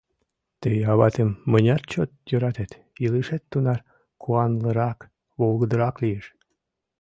[0.61, 2.71] Тый аватым мыняр чот йӧратет,
[3.05, 3.79] илышет тунар
[4.21, 4.99] куанлырак,
[5.39, 6.25] волгыдырак лиеш.